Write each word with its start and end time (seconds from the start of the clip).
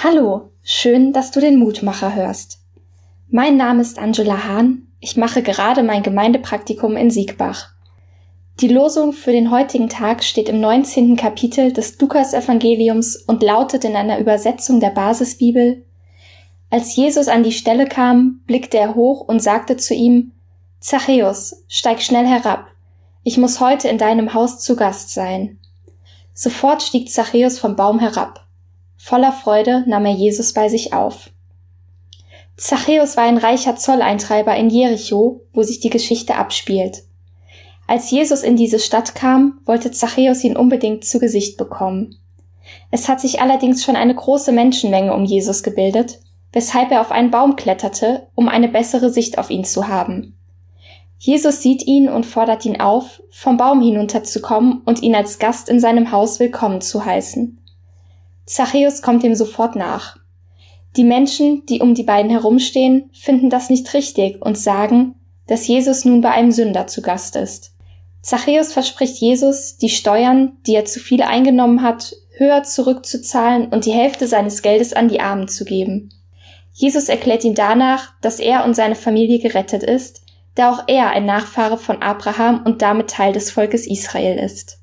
Hallo, 0.00 0.52
schön, 0.62 1.12
dass 1.12 1.32
du 1.32 1.40
den 1.40 1.58
Mutmacher 1.58 2.14
hörst. 2.14 2.60
Mein 3.30 3.56
Name 3.56 3.82
ist 3.82 3.98
Angela 3.98 4.44
Hahn, 4.44 4.86
ich 5.00 5.16
mache 5.16 5.42
gerade 5.42 5.82
mein 5.82 6.04
Gemeindepraktikum 6.04 6.96
in 6.96 7.10
Siegbach. 7.10 7.70
Die 8.60 8.68
Losung 8.68 9.12
für 9.12 9.32
den 9.32 9.50
heutigen 9.50 9.88
Tag 9.88 10.22
steht 10.22 10.48
im 10.48 10.60
19. 10.60 11.16
Kapitel 11.16 11.72
des 11.72 12.00
Lukas-Evangeliums 12.00 13.16
und 13.26 13.42
lautet 13.42 13.84
in 13.84 13.96
einer 13.96 14.20
Übersetzung 14.20 14.78
der 14.78 14.90
Basisbibel 14.90 15.84
Als 16.70 16.94
Jesus 16.94 17.26
an 17.26 17.42
die 17.42 17.50
Stelle 17.50 17.88
kam, 17.88 18.42
blickte 18.46 18.78
er 18.78 18.94
hoch 18.94 19.22
und 19.22 19.42
sagte 19.42 19.78
zu 19.78 19.94
ihm 19.94 20.30
Zachäus, 20.78 21.64
steig 21.66 22.02
schnell 22.02 22.24
herab, 22.24 22.68
ich 23.24 23.36
muss 23.36 23.58
heute 23.58 23.88
in 23.88 23.98
deinem 23.98 24.32
Haus 24.32 24.60
zu 24.60 24.76
Gast 24.76 25.12
sein. 25.12 25.58
Sofort 26.34 26.84
stieg 26.84 27.10
Zachäus 27.10 27.58
vom 27.58 27.74
Baum 27.74 27.98
herab. 27.98 28.47
Voller 28.98 29.32
Freude 29.32 29.84
nahm 29.86 30.04
er 30.04 30.12
Jesus 30.12 30.52
bei 30.52 30.68
sich 30.68 30.92
auf. 30.92 31.30
Zachäus 32.56 33.16
war 33.16 33.24
ein 33.24 33.38
reicher 33.38 33.76
Zolleintreiber 33.76 34.54
in 34.56 34.68
Jericho, 34.68 35.42
wo 35.52 35.62
sich 35.62 35.78
die 35.78 35.90
Geschichte 35.90 36.34
abspielt. 36.34 37.04
Als 37.86 38.10
Jesus 38.10 38.42
in 38.42 38.56
diese 38.56 38.80
Stadt 38.80 39.14
kam, 39.14 39.60
wollte 39.64 39.92
Zachäus 39.92 40.42
ihn 40.42 40.56
unbedingt 40.56 41.04
zu 41.04 41.20
Gesicht 41.20 41.56
bekommen. 41.56 42.16
Es 42.90 43.08
hat 43.08 43.20
sich 43.20 43.40
allerdings 43.40 43.84
schon 43.84 43.96
eine 43.96 44.14
große 44.14 44.50
Menschenmenge 44.52 45.14
um 45.14 45.24
Jesus 45.24 45.62
gebildet, 45.62 46.18
weshalb 46.52 46.90
er 46.90 47.00
auf 47.00 47.12
einen 47.12 47.30
Baum 47.30 47.54
kletterte, 47.54 48.26
um 48.34 48.48
eine 48.48 48.68
bessere 48.68 49.10
Sicht 49.10 49.38
auf 49.38 49.48
ihn 49.48 49.64
zu 49.64 49.86
haben. 49.86 50.36
Jesus 51.18 51.62
sieht 51.62 51.86
ihn 51.86 52.08
und 52.08 52.26
fordert 52.26 52.64
ihn 52.64 52.80
auf, 52.80 53.22
vom 53.30 53.56
Baum 53.56 53.80
hinunterzukommen 53.80 54.82
und 54.84 55.02
ihn 55.02 55.14
als 55.14 55.38
Gast 55.38 55.68
in 55.68 55.80
seinem 55.80 56.10
Haus 56.12 56.40
willkommen 56.40 56.80
zu 56.80 57.04
heißen. 57.04 57.57
Zachäus 58.48 59.02
kommt 59.02 59.24
ihm 59.24 59.34
sofort 59.34 59.76
nach. 59.76 60.16
Die 60.96 61.04
Menschen, 61.04 61.66
die 61.66 61.80
um 61.80 61.94
die 61.94 62.02
beiden 62.02 62.30
herumstehen, 62.30 63.10
finden 63.12 63.50
das 63.50 63.68
nicht 63.68 63.92
richtig 63.92 64.40
und 64.40 64.56
sagen, 64.56 65.16
dass 65.46 65.66
Jesus 65.66 66.06
nun 66.06 66.22
bei 66.22 66.30
einem 66.30 66.50
Sünder 66.50 66.86
zu 66.86 67.02
Gast 67.02 67.36
ist. 67.36 67.74
Zachäus 68.22 68.72
verspricht 68.72 69.18
Jesus, 69.18 69.76
die 69.76 69.90
Steuern, 69.90 70.56
die 70.66 70.74
er 70.74 70.86
zu 70.86 70.98
viel 70.98 71.20
eingenommen 71.22 71.82
hat, 71.82 72.14
höher 72.38 72.62
zurückzuzahlen 72.62 73.68
und 73.68 73.84
die 73.84 73.92
Hälfte 73.92 74.26
seines 74.26 74.62
Geldes 74.62 74.94
an 74.94 75.08
die 75.08 75.20
Armen 75.20 75.48
zu 75.48 75.66
geben. 75.66 76.08
Jesus 76.72 77.10
erklärt 77.10 77.44
ihn 77.44 77.54
danach, 77.54 78.14
dass 78.22 78.40
er 78.40 78.64
und 78.64 78.74
seine 78.74 78.94
Familie 78.94 79.40
gerettet 79.40 79.82
ist, 79.82 80.22
da 80.54 80.72
auch 80.72 80.84
er 80.86 81.10
ein 81.10 81.26
Nachfahre 81.26 81.76
von 81.76 82.00
Abraham 82.00 82.62
und 82.64 82.80
damit 82.80 83.10
Teil 83.10 83.34
des 83.34 83.50
Volkes 83.50 83.86
Israel 83.86 84.38
ist. 84.38 84.78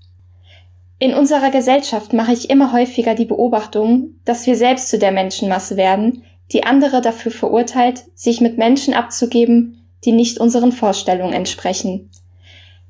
In 0.97 1.13
unserer 1.13 1.51
Gesellschaft 1.51 2.13
mache 2.13 2.31
ich 2.31 2.49
immer 2.49 2.71
häufiger 2.71 3.15
die 3.15 3.25
Beobachtung, 3.25 4.15
dass 4.23 4.47
wir 4.47 4.55
selbst 4.55 4.89
zu 4.89 4.97
der 4.97 5.11
Menschenmasse 5.11 5.75
werden, 5.75 6.23
die 6.53 6.63
andere 6.63 7.01
dafür 7.01 7.31
verurteilt, 7.31 8.03
sich 8.13 8.39
mit 8.39 8.57
Menschen 8.57 8.93
abzugeben, 8.93 9.85
die 10.05 10.13
nicht 10.13 10.39
unseren 10.39 10.71
Vorstellungen 10.71 11.33
entsprechen. 11.33 12.11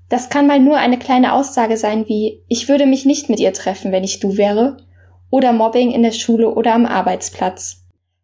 Das 0.07 0.29
kann 0.29 0.45
mal 0.45 0.59
nur 0.59 0.77
eine 0.77 0.99
kleine 0.99 1.33
Aussage 1.33 1.77
sein 1.77 2.07
wie 2.07 2.41
ich 2.47 2.69
würde 2.69 2.85
mich 2.85 3.05
nicht 3.05 3.29
mit 3.29 3.39
ihr 3.39 3.53
treffen, 3.53 3.91
wenn 3.91 4.03
ich 4.03 4.19
du 4.19 4.37
wäre, 4.37 4.77
oder 5.31 5.51
Mobbing 5.51 5.91
in 5.91 6.03
der 6.03 6.11
Schule 6.11 6.53
oder 6.53 6.73
am 6.73 6.85
Arbeitsplatz. 6.85 7.81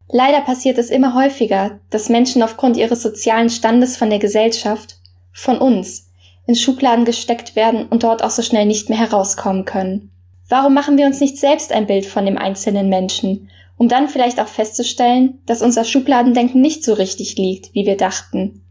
Leider 0.09 0.41
passiert 0.41 0.77
es 0.77 0.91
immer 0.91 1.15
häufiger, 1.15 1.79
dass 1.89 2.09
Menschen 2.09 2.43
aufgrund 2.43 2.77
ihres 2.77 3.01
sozialen 3.01 3.49
Standes 3.49 3.97
von 3.97 4.09
der 4.09 4.19
Gesellschaft, 4.19 4.97
von 5.31 5.57
uns, 5.57 6.10
in 6.45 6.55
Schubladen 6.55 7.05
gesteckt 7.05 7.55
werden 7.55 7.87
und 7.87 8.03
dort 8.03 8.23
auch 8.23 8.29
so 8.29 8.41
schnell 8.41 8.65
nicht 8.65 8.89
mehr 8.89 8.99
herauskommen 8.99 9.65
können. 9.65 10.11
Warum 10.49 10.73
machen 10.73 10.97
wir 10.97 11.05
uns 11.05 11.21
nicht 11.21 11.37
selbst 11.37 11.71
ein 11.71 11.87
Bild 11.87 12.05
von 12.05 12.25
dem 12.25 12.37
einzelnen 12.37 12.89
Menschen, 12.89 13.49
um 13.77 13.87
dann 13.87 14.09
vielleicht 14.09 14.39
auch 14.39 14.47
festzustellen, 14.47 15.39
dass 15.45 15.61
unser 15.61 15.85
Schubladendenken 15.85 16.61
nicht 16.61 16.83
so 16.83 16.93
richtig 16.93 17.37
liegt, 17.37 17.73
wie 17.73 17.85
wir 17.85 17.97
dachten? 17.97 18.63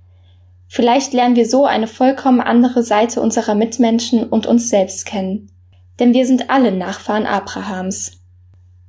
Vielleicht 0.69 1.15
lernen 1.15 1.35
wir 1.37 1.49
so 1.49 1.65
eine 1.65 1.89
vollkommen 1.89 2.41
andere 2.41 2.85
Seite 2.85 3.21
unserer 3.21 3.57
Mitmenschen 3.57 4.25
und 4.25 4.47
uns 4.47 4.69
selbst 4.69 5.05
kennen. 5.07 5.51
Denn 5.99 6.15
wir 6.15 6.27
sind 6.27 6.49
alle 6.49 6.71
Nachfahren 6.71 7.27
Abrahams. 7.27 8.21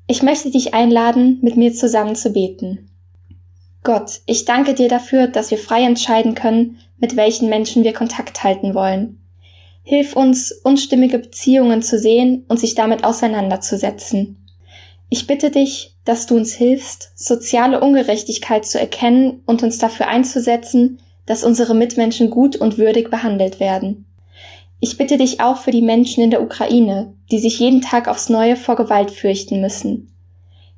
Ich 0.06 0.22
möchte 0.22 0.52
dich 0.52 0.74
einladen, 0.74 1.40
mit 1.42 1.58
mir 1.58 1.74
zusammen 1.74 2.16
zu 2.16 2.34
beten. 2.34 2.91
Gott, 3.84 4.22
ich 4.28 4.46
danke 4.46 4.76
dir 4.76 4.90
dafür, 4.90 5.28
dass 5.28 5.50
wir 5.50 5.58
frei 5.58 5.84
entscheiden 5.84 6.36
können, 6.36 6.80
mit 7.00 7.16
welchen 7.16 7.50
Menschen 7.50 7.84
wir 7.84 7.94
Kontakt 7.94 8.44
halten 8.44 8.76
wollen. 8.76 9.20
Hilf 9.84 10.16
uns, 10.16 10.52
unstimmige 10.52 11.18
Beziehungen 11.18 11.82
zu 11.82 11.98
sehen 11.98 12.46
und 12.48 12.60
sich 12.60 12.76
damit 12.76 13.04
auseinanderzusetzen. 13.04 14.38
Ich 15.10 15.26
bitte 15.26 15.50
dich, 15.50 15.96
dass 16.06 16.28
du 16.28 16.36
uns 16.36 16.54
hilfst, 16.54 17.12
soziale 17.16 17.82
Ungerechtigkeit 17.82 18.66
zu 18.66 18.80
erkennen 18.80 19.42
und 19.46 19.64
uns 19.64 19.80
dafür 19.80 20.08
einzusetzen, 20.08 21.00
dass 21.26 21.44
unsere 21.44 21.74
Mitmenschen 21.74 22.30
gut 22.30 22.56
und 22.56 22.78
würdig 22.78 23.10
behandelt 23.10 23.60
werden. 23.60 24.06
Ich 24.80 24.98
bitte 24.98 25.18
dich 25.18 25.42
auch 25.42 25.58
für 25.58 25.72
die 25.72 25.82
Menschen 25.82 26.24
in 26.24 26.32
der 26.32 26.42
Ukraine, 26.42 27.14
die 27.32 27.40
sich 27.40 27.60
jeden 27.60 27.82
Tag 27.82 28.08
aufs 28.08 28.30
Neue 28.30 28.56
vor 28.56 28.76
Gewalt 28.76 29.12
fürchten 29.12 29.60
müssen. 29.60 30.11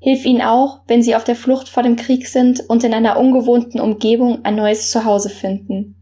Hilf 0.04 0.26
ihnen 0.26 0.42
auch, 0.42 0.82
wenn 0.88 1.02
sie 1.02 1.16
auf 1.16 1.24
der 1.24 1.38
Flucht 1.38 1.70
vor 1.70 1.82
dem 1.82 1.96
Krieg 1.96 2.28
sind 2.28 2.60
und 2.68 2.84
in 2.84 2.94
einer 2.94 3.18
ungewohnten 3.18 3.80
Umgebung 3.80 4.44
ein 4.44 4.56
neues 4.56 4.92
Zuhause 4.92 5.30
finden. 5.30 5.96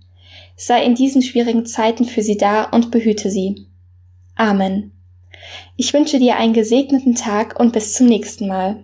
Sei 0.55 0.83
in 0.83 0.95
diesen 0.95 1.21
schwierigen 1.21 1.67
Zeiten 1.67 2.05
für 2.05 2.23
sie 2.23 2.35
da 2.35 2.63
und 2.63 2.89
behüte 2.89 3.29
sie. 3.29 3.67
Amen. 4.35 4.91
Ich 5.77 5.93
wünsche 5.93 6.17
dir 6.17 6.37
einen 6.37 6.53
gesegneten 6.53 7.13
Tag 7.13 7.59
und 7.59 7.73
bis 7.73 7.93
zum 7.93 8.07
nächsten 8.07 8.47
Mal. 8.47 8.83